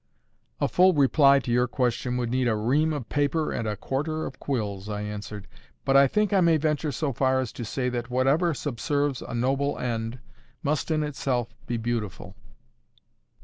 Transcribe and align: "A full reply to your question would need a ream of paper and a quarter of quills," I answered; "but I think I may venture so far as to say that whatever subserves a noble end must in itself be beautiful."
"A 0.59 0.67
full 0.67 0.95
reply 0.95 1.37
to 1.37 1.51
your 1.51 1.67
question 1.67 2.17
would 2.17 2.31
need 2.31 2.47
a 2.47 2.55
ream 2.55 2.91
of 2.91 3.07
paper 3.07 3.51
and 3.51 3.67
a 3.67 3.77
quarter 3.77 4.25
of 4.25 4.39
quills," 4.39 4.89
I 4.89 5.01
answered; 5.01 5.47
"but 5.85 5.95
I 5.95 6.07
think 6.07 6.33
I 6.33 6.41
may 6.41 6.57
venture 6.57 6.91
so 6.91 7.13
far 7.13 7.39
as 7.39 7.51
to 7.51 7.63
say 7.63 7.87
that 7.89 8.09
whatever 8.09 8.55
subserves 8.55 9.21
a 9.21 9.35
noble 9.35 9.77
end 9.77 10.17
must 10.63 10.89
in 10.89 11.03
itself 11.03 11.49
be 11.67 11.77
beautiful." 11.77 12.35